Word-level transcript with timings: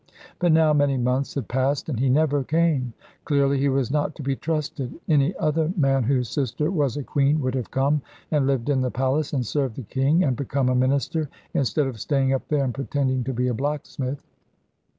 But 0.39 0.51
now 0.51 0.73
many 0.73 0.97
months 0.97 1.35
had 1.35 1.47
passed, 1.47 1.87
and 1.87 1.99
he 1.99 2.09
never 2.09 2.43
came. 2.43 2.91
Clearly 3.23 3.59
he 3.59 3.69
was 3.69 3.91
not 3.91 4.15
to 4.15 4.23
be 4.23 4.35
trusted. 4.35 4.99
Any 5.07 5.37
other 5.37 5.71
man 5.77 6.01
whose 6.05 6.27
sister 6.27 6.71
was 6.71 6.97
a 6.97 7.03
queen 7.03 7.39
would 7.41 7.53
have 7.53 7.69
come 7.69 8.01
and 8.31 8.47
lived 8.47 8.67
in 8.69 8.81
the 8.81 8.89
palace, 8.89 9.31
and 9.31 9.45
served 9.45 9.75
the 9.75 9.83
king 9.83 10.23
and 10.23 10.35
become 10.35 10.69
a 10.69 10.75
minister, 10.75 11.29
instead 11.53 11.85
of 11.85 11.99
staying 11.99 12.33
up 12.33 12.47
there 12.47 12.63
and 12.63 12.73
pretending 12.73 13.23
to 13.25 13.31
be 13.31 13.47
a 13.47 13.53
blacksmith. 13.53 14.23